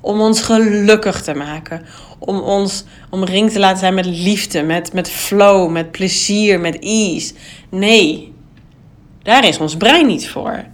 om 0.00 0.20
ons 0.20 0.40
gelukkig 0.40 1.22
te 1.22 1.34
maken. 1.34 1.82
Om 2.18 2.40
ons 2.40 2.84
omringd 3.10 3.52
te 3.52 3.58
laten 3.58 3.78
zijn 3.78 3.94
met 3.94 4.06
liefde, 4.06 4.62
met, 4.62 4.92
met 4.92 5.10
flow, 5.10 5.70
met 5.70 5.90
plezier, 5.90 6.60
met 6.60 6.78
ease. 6.78 7.34
Nee, 7.68 8.32
daar 9.22 9.48
is 9.48 9.58
ons 9.58 9.76
brein 9.76 10.06
niet 10.06 10.28
voor. 10.28 10.64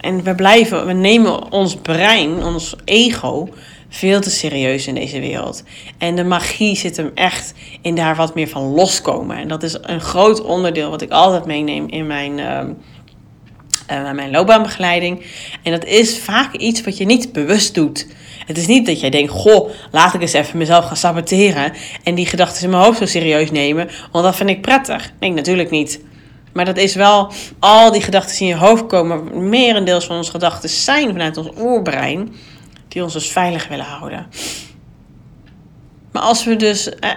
En 0.00 0.22
we 0.22 0.34
blijven, 0.34 0.86
we 0.86 0.92
nemen 0.92 1.52
ons 1.52 1.76
brein, 1.76 2.44
ons 2.44 2.76
ego, 2.84 3.48
veel 3.88 4.20
te 4.20 4.30
serieus 4.30 4.86
in 4.86 4.94
deze 4.94 5.20
wereld. 5.20 5.62
En 5.98 6.16
de 6.16 6.24
magie 6.24 6.76
zit 6.76 6.96
hem 6.96 7.10
echt 7.14 7.54
in 7.82 7.94
daar 7.94 8.16
wat 8.16 8.34
meer 8.34 8.48
van 8.48 8.62
loskomen. 8.62 9.36
En 9.36 9.48
dat 9.48 9.62
is 9.62 9.78
een 9.80 10.00
groot 10.00 10.42
onderdeel 10.42 10.90
wat 10.90 11.02
ik 11.02 11.10
altijd 11.10 11.46
meeneem 11.46 11.88
in 11.88 12.06
mijn, 12.06 12.38
uh, 12.38 14.12
mijn 14.12 14.30
loopbaanbegeleiding. 14.30 15.24
En 15.62 15.72
dat 15.72 15.84
is 15.84 16.18
vaak 16.18 16.54
iets 16.54 16.82
wat 16.82 16.96
je 16.96 17.04
niet 17.04 17.32
bewust 17.32 17.74
doet. 17.74 18.06
Het 18.46 18.58
is 18.58 18.66
niet 18.66 18.86
dat 18.86 19.00
jij 19.00 19.10
denkt, 19.10 19.32
goh, 19.32 19.70
laat 19.90 20.14
ik 20.14 20.20
eens 20.20 20.32
even 20.32 20.58
mezelf 20.58 20.84
gaan 20.84 20.96
saboteren 20.96 21.72
en 22.02 22.14
die 22.14 22.26
gedachten 22.26 22.64
in 22.64 22.70
mijn 22.70 22.82
hoofd 22.82 22.98
zo 22.98 23.06
serieus 23.06 23.50
nemen, 23.50 23.88
want 24.12 24.24
dat 24.24 24.36
vind 24.36 24.50
ik 24.50 24.60
prettig. 24.60 25.12
Nee, 25.20 25.30
natuurlijk 25.30 25.70
niet. 25.70 26.00
Maar 26.52 26.64
dat 26.64 26.76
is 26.76 26.94
wel, 26.94 27.32
al 27.58 27.92
die 27.92 28.02
gedachten 28.02 28.38
die 28.38 28.48
in 28.48 28.54
je 28.54 28.60
hoofd 28.60 28.86
komen, 28.86 29.48
merendeels 29.48 30.04
van 30.04 30.16
onze 30.16 30.30
gedachten 30.30 30.68
zijn 30.68 31.10
vanuit 31.10 31.36
ons 31.36 31.48
oerbrein, 31.58 32.34
die 32.96 33.04
ons 33.04 33.14
dus 33.14 33.28
veilig 33.28 33.68
willen 33.68 33.84
houden. 33.84 34.26
Maar 36.12 36.22
als 36.22 36.44
we 36.44 36.56
dus 36.56 36.88
eh, 36.88 37.10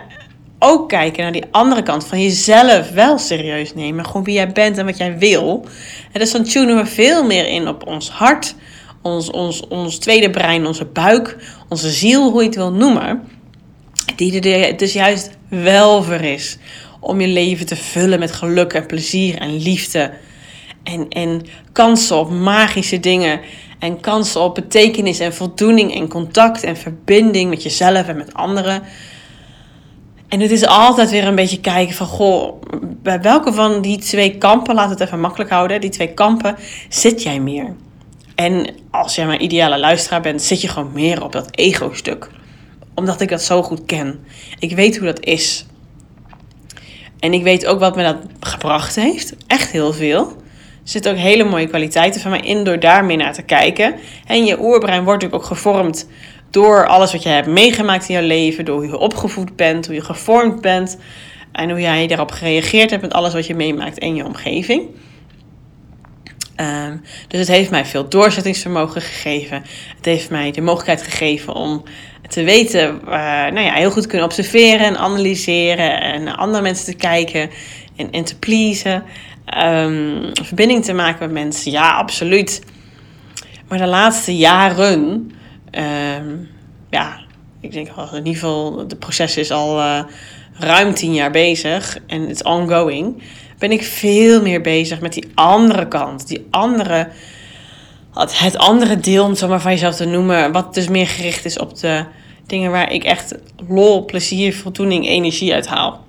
ook 0.59 0.89
kijken 0.89 1.23
naar 1.23 1.31
die 1.31 1.45
andere 1.51 1.83
kant 1.83 2.05
van 2.05 2.21
jezelf 2.21 2.89
wel 2.89 3.17
serieus 3.17 3.73
nemen, 3.73 4.05
gewoon 4.05 4.23
wie 4.23 4.33
jij 4.33 4.51
bent 4.51 4.77
en 4.77 4.85
wat 4.85 4.97
jij 4.97 5.17
wil, 5.17 5.65
dan 6.11 6.43
tunen 6.43 6.75
we 6.75 6.85
veel 6.85 7.23
meer 7.23 7.47
in 7.47 7.67
op 7.67 7.87
ons 7.87 8.09
hart, 8.09 8.55
ons, 9.01 9.31
ons, 9.31 9.67
ons 9.67 9.97
tweede 9.97 10.29
brein, 10.29 10.65
onze 10.65 10.85
buik, 10.85 11.37
onze 11.69 11.89
ziel, 11.89 12.31
hoe 12.31 12.41
je 12.41 12.47
het 12.47 12.57
wil 12.57 12.71
noemen, 12.71 13.27
die 14.15 14.41
er 14.41 14.77
dus 14.77 14.93
juist 14.93 15.29
wel 15.49 16.03
voor 16.03 16.21
is 16.21 16.57
om 16.99 17.21
je 17.21 17.27
leven 17.27 17.65
te 17.65 17.75
vullen 17.75 18.19
met 18.19 18.31
geluk 18.31 18.73
en 18.73 18.85
plezier 18.85 19.37
en 19.37 19.57
liefde. 19.57 20.11
En, 20.83 21.09
en 21.09 21.45
kansen 21.71 22.17
op 22.17 22.29
magische 22.31 22.99
dingen. 22.99 23.41
En 23.79 23.99
kansen 23.99 24.41
op 24.41 24.55
betekenis 24.55 25.19
en 25.19 25.33
voldoening 25.33 25.95
en 25.95 26.07
contact 26.07 26.63
en 26.63 26.77
verbinding 26.77 27.49
met 27.49 27.63
jezelf 27.63 28.07
en 28.07 28.17
met 28.17 28.33
anderen. 28.33 28.83
En 30.27 30.39
het 30.39 30.51
is 30.51 30.65
altijd 30.65 31.09
weer 31.09 31.27
een 31.27 31.35
beetje 31.35 31.59
kijken 31.59 31.95
van, 31.95 32.07
goh, 32.07 32.61
bij 32.81 33.21
welke 33.21 33.53
van 33.53 33.81
die 33.81 33.97
twee 33.97 34.37
kampen, 34.37 34.75
laat 34.75 34.89
het 34.89 34.99
even 34.99 35.19
makkelijk 35.19 35.49
houden, 35.49 35.81
die 35.81 35.89
twee 35.89 36.13
kampen, 36.13 36.55
zit 36.89 37.23
jij 37.23 37.39
meer? 37.39 37.75
En 38.35 38.75
als 38.91 39.15
jij 39.15 39.25
mijn 39.25 39.43
ideale 39.43 39.79
luisteraar 39.79 40.21
bent, 40.21 40.41
zit 40.41 40.61
je 40.61 40.67
gewoon 40.67 40.91
meer 40.93 41.23
op 41.23 41.31
dat 41.31 41.47
ego-stuk. 41.51 42.29
Omdat 42.95 43.21
ik 43.21 43.29
dat 43.29 43.41
zo 43.41 43.63
goed 43.63 43.85
ken. 43.85 44.19
Ik 44.59 44.75
weet 44.75 44.97
hoe 44.97 45.05
dat 45.05 45.25
is. 45.25 45.65
En 47.19 47.33
ik 47.33 47.43
weet 47.43 47.65
ook 47.65 47.79
wat 47.79 47.95
me 47.95 48.03
dat 48.03 48.17
gebracht 48.39 48.95
heeft. 48.95 49.35
Echt 49.47 49.71
heel 49.71 49.93
veel. 49.93 50.38
Zitten 50.89 51.11
ook 51.11 51.17
hele 51.17 51.43
mooie 51.43 51.67
kwaliteiten 51.67 52.21
van 52.21 52.31
mij 52.31 52.39
in 52.39 52.63
door 52.63 52.79
daar 52.79 53.05
meer 53.05 53.17
naar 53.17 53.33
te 53.33 53.41
kijken. 53.41 53.95
En 54.25 54.45
je 54.45 54.59
oerbrein 54.61 55.03
wordt 55.03 55.31
ook 55.31 55.43
gevormd 55.43 56.07
door 56.49 56.87
alles 56.87 57.11
wat 57.11 57.23
je 57.23 57.29
hebt 57.29 57.47
meegemaakt 57.47 58.09
in 58.09 58.15
je 58.15 58.21
leven. 58.21 58.65
Door 58.65 58.75
hoe 58.75 58.87
je 58.87 58.97
opgevoed 58.97 59.55
bent, 59.55 59.85
hoe 59.85 59.95
je 59.95 60.01
gevormd 60.01 60.61
bent. 60.61 60.97
En 61.51 61.69
hoe 61.69 61.81
jij 61.81 62.07
daarop 62.07 62.31
gereageerd 62.31 62.89
hebt 62.89 63.01
met 63.01 63.13
alles 63.13 63.33
wat 63.33 63.47
je 63.47 63.55
meemaakt 63.55 63.97
in 63.97 64.15
je 64.15 64.25
omgeving. 64.25 64.83
Ehm, 66.55 66.97
dus 67.27 67.39
het 67.39 67.47
heeft 67.47 67.69
mij 67.69 67.85
veel 67.85 68.09
doorzettingsvermogen 68.09 69.01
gegeven. 69.01 69.63
Het 69.95 70.05
heeft 70.05 70.29
mij 70.29 70.51
de 70.51 70.61
mogelijkheid 70.61 71.03
gegeven 71.03 71.53
om 71.53 71.83
te 72.27 72.43
weten, 72.43 73.01
uh, 73.05 73.11
nou 73.11 73.59
ja, 73.59 73.73
heel 73.73 73.91
goed 73.91 74.07
kunnen 74.07 74.27
observeren 74.27 74.85
en 74.85 74.97
analyseren 74.97 76.01
en 76.01 76.23
naar 76.23 76.35
andere 76.35 76.63
mensen 76.63 76.85
te 76.85 76.93
kijken 76.93 77.49
en, 77.95 78.11
en 78.11 78.23
te 78.23 78.37
pleasen. 78.37 79.03
Um, 79.57 80.29
verbinding 80.43 80.83
te 80.83 80.93
maken 80.93 81.19
met 81.19 81.31
mensen, 81.31 81.71
ja, 81.71 81.95
absoluut. 81.95 82.61
Maar 83.67 83.77
de 83.77 83.87
laatste 83.87 84.37
jaren, 84.37 85.31
ehm, 85.71 86.35
ja, 86.89 87.19
ik 87.61 87.71
denk 87.71 87.95
wel 87.95 88.09
in 88.11 88.17
ieder 88.17 88.33
geval, 88.33 88.77
het 88.77 88.99
proces 88.99 89.37
is 89.37 89.51
al 89.51 89.79
uh, 89.79 90.03
ruim 90.53 90.93
tien 90.93 91.13
jaar 91.13 91.31
bezig 91.31 91.97
en 92.07 92.21
het 92.21 92.29
is 92.29 92.43
ongoing 92.43 93.21
ben 93.59 93.71
ik 93.71 93.83
veel 93.83 94.41
meer 94.41 94.61
bezig 94.61 95.01
met 95.01 95.13
die 95.13 95.27
andere 95.33 95.87
kant. 95.87 96.27
Die 96.27 96.47
andere, 96.49 97.09
het 98.13 98.57
andere 98.57 98.99
deel, 98.99 99.23
om 99.23 99.29
het 99.29 99.39
zo 99.39 99.47
maar 99.47 99.61
van 99.61 99.71
jezelf 99.71 99.95
te 99.95 100.05
noemen. 100.05 100.51
Wat 100.51 100.73
dus 100.73 100.87
meer 100.87 101.07
gericht 101.07 101.45
is 101.45 101.59
op 101.59 101.79
de 101.79 102.05
dingen 102.45 102.71
waar 102.71 102.91
ik 102.91 103.03
echt 103.03 103.35
lol, 103.67 104.05
plezier, 104.05 104.55
voldoening, 104.55 105.07
energie 105.07 105.53
uit 105.53 105.67
haal. 105.67 106.05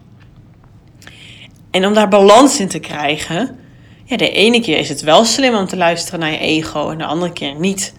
En 1.70 1.86
om 1.86 1.94
daar 1.94 2.08
balans 2.08 2.60
in 2.60 2.68
te 2.68 2.78
krijgen. 2.78 3.58
Ja, 4.04 4.16
de 4.16 4.30
ene 4.30 4.60
keer 4.60 4.78
is 4.78 4.88
het 4.88 5.00
wel 5.00 5.24
slim 5.24 5.54
om 5.54 5.66
te 5.66 5.76
luisteren 5.76 6.20
naar 6.20 6.30
je 6.30 6.38
ego 6.38 6.90
en 6.90 6.98
de 6.98 7.04
andere 7.04 7.32
keer 7.32 7.54
niet. 7.54 7.94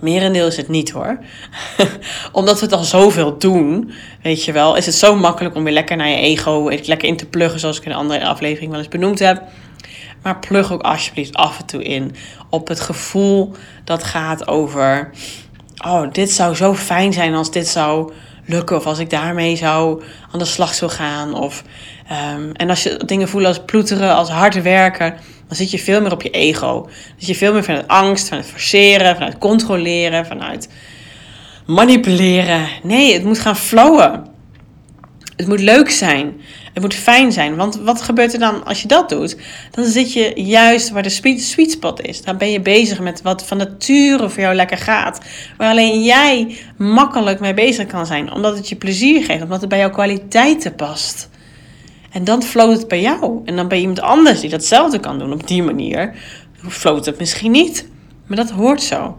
Merendeel 0.00 0.46
is 0.46 0.56
het 0.56 0.68
niet 0.68 0.90
hoor. 0.90 1.18
Omdat 2.32 2.58
we 2.58 2.64
het 2.64 2.74
al 2.74 2.84
zoveel 2.84 3.38
doen, 3.38 3.92
weet 4.22 4.44
je 4.44 4.52
wel, 4.52 4.76
is 4.76 4.86
het 4.86 4.94
zo 4.94 5.16
makkelijk 5.16 5.54
om 5.54 5.64
weer 5.64 5.72
lekker 5.72 5.96
naar 5.96 6.08
je 6.08 6.16
ego, 6.16 6.68
lekker 6.68 7.08
in 7.08 7.16
te 7.16 7.26
pluggen, 7.26 7.60
zoals 7.60 7.78
ik 7.78 7.84
in 7.84 7.90
een 7.90 7.96
andere 7.96 8.26
aflevering 8.26 8.70
wel 8.70 8.80
eens 8.80 8.88
benoemd 8.88 9.18
heb. 9.18 9.42
Maar 10.22 10.38
plug 10.38 10.72
ook 10.72 10.82
alsjeblieft 10.82 11.34
af 11.34 11.58
en 11.58 11.66
toe 11.66 11.82
in 11.82 12.14
op 12.50 12.68
het 12.68 12.80
gevoel 12.80 13.52
dat 13.84 14.04
gaat 14.04 14.48
over: 14.48 15.10
oh, 15.86 16.12
dit 16.12 16.30
zou 16.30 16.54
zo 16.54 16.74
fijn 16.74 17.12
zijn 17.12 17.34
als 17.34 17.50
dit 17.50 17.68
zou 17.68 18.12
lukken, 18.46 18.76
of 18.76 18.86
als 18.86 18.98
ik 18.98 19.10
daarmee 19.10 19.56
zou 19.56 20.02
aan 20.32 20.38
de 20.38 20.44
slag 20.44 20.74
zou 20.74 20.90
gaan. 20.90 21.34
Of, 21.34 21.64
um, 22.10 22.52
en 22.52 22.70
als 22.70 22.82
je 22.82 23.00
dingen 23.06 23.28
voelt 23.28 23.44
als 23.44 23.64
ploeteren, 23.64 24.14
als 24.14 24.28
hard 24.28 24.62
werken 24.62 25.14
dan 25.48 25.56
zit 25.56 25.70
je 25.70 25.78
veel 25.78 26.00
meer 26.00 26.12
op 26.12 26.22
je 26.22 26.30
ego. 26.30 26.82
Dan 26.82 26.92
zit 27.16 27.28
je 27.28 27.34
veel 27.34 27.52
meer 27.52 27.64
vanuit 27.64 27.88
angst, 27.88 28.28
vanuit 28.28 28.46
forceren, 28.46 29.14
vanuit 29.14 29.38
controleren, 29.38 30.26
vanuit 30.26 30.68
manipuleren. 31.66 32.68
Nee, 32.82 33.12
het 33.12 33.24
moet 33.24 33.38
gaan 33.38 33.56
flowen. 33.56 34.32
Het 35.36 35.46
moet 35.46 35.60
leuk 35.60 35.90
zijn. 35.90 36.40
Het 36.72 36.82
moet 36.82 36.94
fijn 36.94 37.32
zijn. 37.32 37.56
Want 37.56 37.76
wat 37.76 38.02
gebeurt 38.02 38.32
er 38.32 38.38
dan 38.38 38.64
als 38.64 38.82
je 38.82 38.88
dat 38.88 39.08
doet? 39.08 39.36
Dan 39.70 39.84
zit 39.84 40.12
je 40.12 40.32
juist 40.34 40.90
waar 40.90 41.02
de 41.02 41.08
sweet 41.36 41.70
spot 41.70 42.00
is. 42.00 42.22
Dan 42.22 42.36
ben 42.36 42.50
je 42.50 42.60
bezig 42.60 43.00
met 43.00 43.22
wat 43.22 43.46
van 43.46 43.56
nature 43.56 44.28
voor 44.30 44.42
jou 44.42 44.54
lekker 44.54 44.78
gaat. 44.78 45.20
Waar 45.56 45.70
alleen 45.70 46.02
jij 46.02 46.56
makkelijk 46.76 47.40
mee 47.40 47.54
bezig 47.54 47.86
kan 47.86 48.06
zijn. 48.06 48.32
Omdat 48.32 48.56
het 48.56 48.68
je 48.68 48.76
plezier 48.76 49.24
geeft. 49.24 49.42
Omdat 49.42 49.60
het 49.60 49.68
bij 49.68 49.78
jouw 49.78 49.90
kwaliteiten 49.90 50.74
past. 50.74 51.28
En 52.14 52.24
dan 52.24 52.42
floot 52.42 52.76
het 52.76 52.88
bij 52.88 53.00
jou. 53.00 53.40
En 53.44 53.56
dan 53.56 53.68
ben 53.68 53.76
je 53.76 53.82
iemand 53.82 54.00
anders 54.00 54.40
die 54.40 54.50
datzelfde 54.50 55.00
kan 55.00 55.18
doen 55.18 55.32
op 55.32 55.46
die 55.46 55.62
manier. 55.62 56.14
Floot 56.68 57.06
het 57.06 57.18
misschien 57.18 57.50
niet. 57.50 57.88
Maar 58.26 58.36
dat 58.36 58.50
hoort 58.50 58.82
zo. 58.82 59.16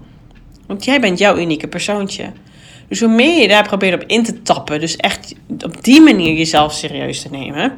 Want 0.67 0.85
jij 0.85 0.99
bent 0.99 1.19
jouw 1.19 1.37
unieke 1.37 1.67
persoontje. 1.67 2.31
Dus 2.87 2.99
hoe 2.99 3.09
meer 3.09 3.41
je 3.41 3.47
daar 3.47 3.67
probeert 3.67 4.03
op 4.03 4.09
in 4.09 4.23
te 4.23 4.41
tappen, 4.41 4.79
dus 4.79 4.95
echt 4.95 5.35
op 5.59 5.83
die 5.83 6.01
manier 6.01 6.37
jezelf 6.37 6.73
serieus 6.73 7.21
te 7.21 7.29
nemen, 7.29 7.73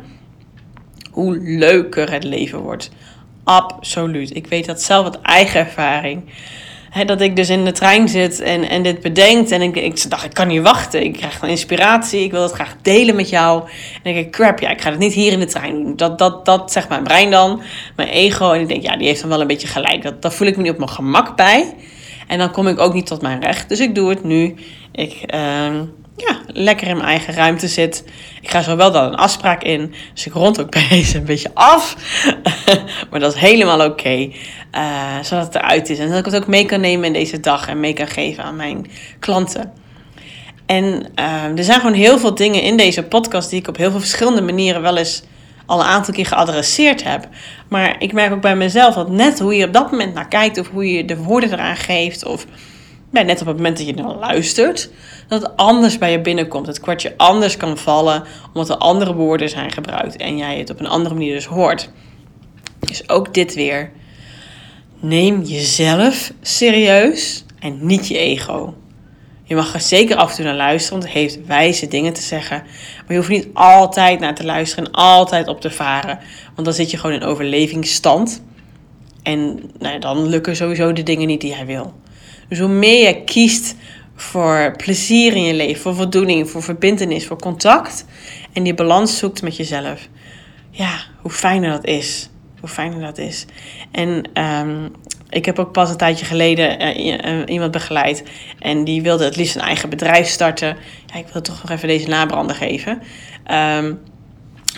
hoe 1.12 1.38
leuker 1.40 2.12
het 2.12 2.24
leven 2.24 2.60
wordt. 2.60 2.92
Absoluut. 3.44 4.36
Ik 4.36 4.48
weet 4.48 4.66
dat 4.66 4.82
zelf 4.82 5.06
uit 5.06 5.22
eigen 5.22 5.60
ervaring. 5.60 6.24
Dat 7.06 7.22
ik 7.22 7.36
dus 7.36 7.50
in 7.50 7.66
de 7.66 7.72
trein 7.72 8.10
zit 8.10 8.40
en, 8.40 8.70
en 8.70 8.84
dit 8.84 9.02
bedenkt. 9.02 9.52
En 9.52 9.62
ik, 9.62 9.76
ik 9.76 10.10
dacht, 10.10 10.26
ik 10.26 10.34
kan 10.34 10.48
niet 10.48 10.62
wachten. 10.62 11.04
Ik 11.04 11.14
krijg 11.14 11.38
van 11.38 11.50
inspiratie. 11.50 12.24
Ik 12.24 12.32
wil 12.32 12.42
het 12.42 12.52
graag 12.52 12.76
delen 12.82 13.16
met 13.16 13.30
jou. 13.30 13.64
En 14.04 14.10
ik 14.10 14.16
denk, 14.16 14.32
crap, 14.32 14.60
ja, 14.60 14.70
ik 14.70 14.82
ga 14.82 14.90
het 14.90 15.00
niet 15.00 15.14
hier 15.14 15.32
in 15.32 15.40
de 15.40 15.46
trein 15.46 15.84
doen. 15.84 15.96
Dat, 15.96 16.18
dat, 16.18 16.46
dat 16.46 16.72
zegt 16.72 16.90
mijn 16.90 17.04
brein 17.04 17.32
dan. 17.32 17.62
Mijn 17.96 18.10
ego. 18.10 18.52
En 18.52 18.62
ik 18.62 18.68
denk, 18.68 18.84
ja, 18.84 18.98
die 18.98 19.08
heeft 19.08 19.22
dan 19.22 19.30
wel 19.30 19.42
een 19.42 19.48
beetje 19.48 19.68
gelijk. 19.68 20.04
Dat, 20.04 20.22
daar 20.22 20.32
voel 20.32 20.48
ik 20.48 20.56
me 20.56 20.62
niet 20.62 20.72
op 20.72 20.78
mijn 20.78 20.90
gemak 20.90 21.36
bij. 21.36 21.74
En 22.28 22.38
dan 22.38 22.52
kom 22.52 22.68
ik 22.68 22.80
ook 22.80 22.94
niet 22.94 23.06
tot 23.06 23.22
mijn 23.22 23.42
recht. 23.42 23.70
Dus 23.70 23.80
ik 23.80 23.96
doe 23.96 24.10
het 24.10 24.24
nu. 24.24 24.56
Ik... 24.92 25.34
Uh, 25.34 25.82
ja, 26.18 26.38
lekker 26.48 26.88
in 26.88 26.96
mijn 26.96 27.10
eigen 27.10 27.34
ruimte 27.34 27.68
zit. 27.68 28.04
Ik 28.42 28.50
ga 28.50 28.62
zo 28.62 28.76
wel 28.76 28.92
dan 28.92 29.04
een 29.04 29.16
afspraak 29.16 29.64
in. 29.64 29.94
Dus 30.14 30.26
ik 30.26 30.34
rond 30.34 30.62
ook 30.62 30.72
bij 30.72 30.88
deze 30.90 31.18
een 31.18 31.26
beetje 31.26 31.52
af. 31.54 31.96
maar 33.10 33.20
dat 33.20 33.36
is 33.36 33.40
helemaal 33.40 33.86
oké. 33.86 34.32
Eh, 34.72 35.20
zodat 35.22 35.46
het 35.46 35.56
eruit 35.56 35.90
is. 35.90 36.00
En 36.00 36.10
dat 36.10 36.20
ik 36.20 36.26
het 36.26 36.36
ook 36.36 36.48
mee 36.48 36.66
kan 36.66 36.80
nemen 36.80 37.06
in 37.06 37.14
deze 37.14 37.40
dag. 37.40 37.68
En 37.68 37.80
mee 37.80 37.94
kan 37.94 38.08
geven 38.08 38.44
aan 38.44 38.56
mijn 38.56 38.90
klanten. 39.20 39.72
En 40.66 40.86
uh, 41.20 41.58
er 41.58 41.64
zijn 41.64 41.80
gewoon 41.80 41.96
heel 41.96 42.20
veel 42.20 42.36
dingen 42.36 42.62
in 42.62 42.78
deze 42.78 43.04
podcast 43.04 43.50
die 43.50 43.60
ik 43.60 43.68
op 43.68 43.78
heel 43.78 43.92
veel 43.92 44.00
verschillende 44.00 44.42
manieren 44.42 44.82
wel 44.82 44.98
eens 44.98 45.24
al 45.66 45.80
een 45.80 45.86
aantal 45.86 46.14
keer 46.14 46.26
geadresseerd 46.26 47.04
heb. 47.04 47.28
Maar 47.68 47.96
ik 48.00 48.14
merk 48.14 48.34
ook 48.34 48.42
bij 48.42 48.56
mezelf 48.56 48.96
dat 48.96 49.10
net 49.10 49.40
hoe 49.40 49.56
je 49.56 49.66
op 49.66 49.74
dat 49.74 49.92
moment 49.92 50.14
naar 50.14 50.28
kijkt, 50.28 50.58
of 50.58 50.70
hoe 50.70 50.92
je 50.92 51.06
de 51.06 51.18
woorden 51.18 51.54
eraan 51.54 51.76
geeft, 51.76 52.26
of 52.26 52.46
net 53.12 53.42
op 53.42 53.48
het 53.48 53.56
moment 53.56 53.78
dat 53.78 53.88
je 53.88 53.94
naar 53.94 54.16
luistert, 54.16 54.90
dat 55.28 55.42
het 55.42 55.58
anders 55.58 55.98
bij 55.98 56.12
je 56.12 56.22
binnenkomt. 56.22 56.68
Het 56.68 56.80
kwartje 56.80 57.14
anders 57.18 57.58
kan 57.58 57.78
vallen, 57.78 58.24
omdat 58.48 58.70
er 58.70 58.78
andere 58.78 59.14
woorden 59.14 59.50
zijn 59.50 59.72
gebruikt 59.72 60.16
en 60.16 60.38
jij 60.38 60.58
het 60.58 60.70
op 60.70 60.80
een 60.80 60.88
andere 60.88 61.16
manier 61.16 61.34
dus 61.34 61.46
hoort. 61.46 61.90
Dus 62.80 63.10
ook 63.10 63.34
dit 63.34 63.54
weer. 63.54 63.92
Neem 65.00 65.42
jezelf 65.42 66.32
serieus 66.42 67.46
en 67.60 67.78
niet 67.82 68.08
je 68.08 68.18
ego. 68.18 68.76
Je 69.44 69.56
mag 69.56 69.74
er 69.74 69.82
zeker 69.82 70.16
af 70.16 70.30
en 70.30 70.36
toe 70.36 70.46
naar 70.46 70.56
luisteren, 70.56 71.00
want 71.00 71.14
het 71.14 71.22
heeft 71.22 71.46
wijze 71.46 71.88
dingen 71.88 72.14
te 72.14 72.22
zeggen. 72.22 72.58
Maar 72.98 73.06
je 73.08 73.16
hoeft 73.16 73.30
niet 73.30 73.48
altijd 73.54 74.20
naar 74.20 74.36
te 74.36 74.46
luisteren 74.46 74.86
en 74.86 74.92
altijd 74.92 75.48
op 75.48 75.62
te 75.62 75.72
varen. 75.72 76.20
Want 76.56 76.66
dan 76.68 76.74
zit 76.74 76.92
je 76.92 76.98
gewoon 76.98 77.16
in 77.16 77.24
overlevingsstand. 77.24 78.42
En 79.24 79.72
nou, 79.80 80.00
dan 80.00 80.28
lukken 80.28 80.56
sowieso 80.56 80.94
de 80.94 81.04
dingen 81.04 81.28
niet 81.28 81.42
die 81.42 81.56
hij 81.56 81.66
wil. 81.66 81.94
Dus 82.50 82.60
hoe 82.60 82.68
meer 82.68 83.08
je 83.08 83.24
kiest 83.24 83.76
voor 84.16 84.74
plezier 84.78 85.36
in 85.36 85.44
je 85.44 85.54
leven, 85.54 85.82
voor 85.82 85.96
voldoening, 85.96 86.50
voor 86.50 86.64
verbindenis, 86.64 87.28
voor 87.28 87.40
contact 87.40 88.06
en 88.54 88.64
die 88.64 88.74
balans 88.74 89.18
zoekt 89.18 89.42
met 89.42 89.56
jezelf, 89.56 90.08
ja, 90.72 91.00
hoe 91.22 91.32
fijner 91.32 91.72
dat 91.72 91.86
is. 91.86 92.30
Hoe 92.68 92.76
fijner 92.76 93.02
dat 93.02 93.18
is. 93.18 93.46
En 93.92 94.30
um, 94.44 94.92
ik 95.30 95.46
heb 95.46 95.60
ook 95.60 95.72
pas 95.72 95.90
een 95.90 95.98
tijdje 95.98 96.26
geleden 96.26 96.98
uh, 96.98 97.44
iemand 97.46 97.72
begeleid. 97.72 98.24
En 98.60 98.84
die 98.84 99.02
wilde 99.02 99.24
het 99.24 99.36
liefst 99.36 99.56
een 99.56 99.62
eigen 99.62 99.90
bedrijf 99.90 100.28
starten. 100.28 100.78
Ja, 101.06 101.20
ik 101.20 101.28
wil 101.28 101.42
toch 101.42 101.62
nog 101.62 101.72
even 101.72 101.88
deze 101.88 102.08
nabrander 102.08 102.56
geven. 102.56 102.92
Um, 103.52 104.00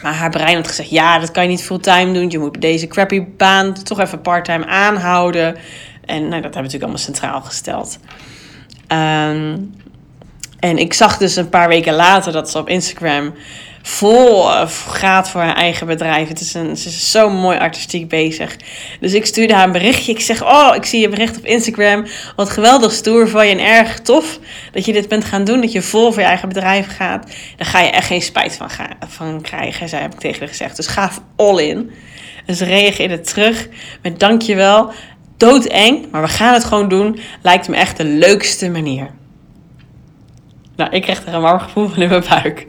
maar 0.02 0.14
haar 0.14 0.30
brein 0.30 0.56
had 0.56 0.68
gezegd: 0.68 0.90
ja, 0.90 1.20
dat 1.20 1.32
kan 1.32 1.44
je 1.44 1.50
niet 1.50 1.64
fulltime 1.64 2.12
doen. 2.12 2.30
Je 2.30 2.40
moet 2.40 2.62
deze 2.62 2.88
crappy 2.88 3.24
baan 3.38 3.74
toch 3.84 4.00
even 4.00 4.22
parttime 4.22 4.66
aanhouden. 4.66 5.56
En 6.06 6.20
nou, 6.20 6.30
dat 6.30 6.32
hebben 6.32 6.52
we 6.52 6.62
natuurlijk 6.62 6.84
allemaal 6.84 6.98
centraal 6.98 7.42
gesteld. 7.42 8.00
Ehm, 8.88 9.58
en 10.60 10.78
ik 10.78 10.94
zag 10.94 11.18
dus 11.18 11.36
een 11.36 11.50
paar 11.50 11.68
weken 11.68 11.94
later 11.94 12.32
dat 12.32 12.50
ze 12.50 12.58
op 12.58 12.70
Instagram 12.70 13.34
vol 13.82 14.44
gaat 14.88 15.30
voor 15.30 15.42
haar 15.42 15.56
eigen 15.56 15.88
bedrijf. 15.88 16.28
Het 16.28 16.40
is 16.40 16.54
een, 16.54 16.78
ze 16.78 16.88
is 16.88 17.12
zo 17.12 17.30
mooi 17.30 17.58
artistiek 17.58 18.08
bezig. 18.08 18.56
Dus 19.00 19.14
ik 19.14 19.26
stuurde 19.26 19.54
haar 19.54 19.66
een 19.66 19.72
berichtje. 19.72 20.12
Ik 20.12 20.20
zeg, 20.20 20.44
oh, 20.44 20.76
ik 20.76 20.86
zie 20.86 21.00
je 21.00 21.10
bericht 21.10 21.38
op 21.38 21.46
Instagram. 21.46 22.06
Wat 22.36 22.50
geweldig 22.50 22.92
stoer 22.92 23.30
van 23.30 23.48
je 23.48 23.52
en 23.52 23.66
erg 23.66 24.00
tof 24.00 24.40
dat 24.72 24.86
je 24.86 24.94
dit 24.94 25.08
bent 25.08 25.26
gaan 25.26 25.44
doen. 25.44 25.62
Dat 25.62 25.72
je 25.72 25.82
vol 25.82 26.12
voor 26.12 26.22
je 26.22 26.28
eigen 26.28 26.48
bedrijf 26.48 26.96
gaat. 26.96 27.32
Daar 27.58 27.68
ga 27.68 27.80
je 27.80 27.90
echt 27.90 28.08
geen 28.08 28.22
spijt 28.22 28.56
van, 28.56 28.70
van 29.08 29.42
krijgen, 29.42 29.90
zei 29.90 30.02
heb 30.02 30.14
ik 30.14 30.20
tegen 30.20 30.40
haar 30.40 30.48
gezegd. 30.48 30.76
Dus 30.76 30.88
ga 30.88 31.12
all 31.36 31.64
in. 31.64 31.92
Ze 32.56 32.66
reageerde 32.66 33.22
terug 33.22 33.68
met 34.02 34.20
dankjewel 34.20 34.92
doodeng, 35.40 36.12
maar 36.12 36.22
we 36.22 36.28
gaan 36.28 36.54
het 36.54 36.64
gewoon 36.64 36.90
doen, 36.90 37.20
lijkt 37.42 37.68
me 37.68 37.76
echt 37.76 37.98
de 37.98 38.06
leukste 38.06 38.70
manier. 38.70 39.10
Nou, 40.76 40.92
ik 40.92 41.02
krijg 41.02 41.26
er 41.26 41.34
een 41.34 41.42
warm 41.42 41.60
gevoel 41.60 41.88
van 41.88 42.02
in 42.02 42.10
mijn 42.10 42.24
buik. 42.30 42.66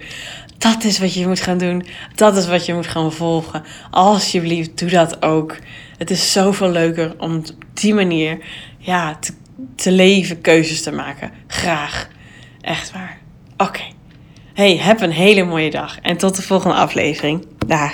Dat 0.61 0.85
is 0.85 0.99
wat 0.99 1.15
je 1.15 1.27
moet 1.27 1.41
gaan 1.41 1.59
doen. 1.59 1.87
Dat 2.15 2.37
is 2.37 2.47
wat 2.47 2.67
je 2.67 2.75
moet 2.75 2.87
gaan 2.87 3.13
volgen. 3.13 3.63
Alsjeblieft, 3.91 4.79
doe 4.79 4.91
dat 4.91 5.23
ook. 5.23 5.57
Het 5.99 6.11
is 6.11 6.33
zoveel 6.33 6.71
leuker 6.71 7.15
om 7.19 7.37
op 7.37 7.45
die 7.75 7.95
manier 7.95 8.39
ja, 8.79 9.19
te, 9.77 9.91
leven, 9.91 10.41
keuzes 10.41 10.83
te 10.83 10.93
maken. 10.93 11.31
Graag. 11.47 12.09
Echt 12.61 12.93
waar. 12.93 13.19
Oké. 13.57 13.83
Hey, 14.55 14.77
heb 14.77 15.01
een 15.01 15.11
hele 15.11 15.45
mooie 15.45 15.71
dag. 15.71 15.99
En 16.01 16.17
tot 16.17 16.37
de 16.37 16.43
volgende 16.43 16.77
aflevering. 16.77 17.47
Dag. 17.67 17.93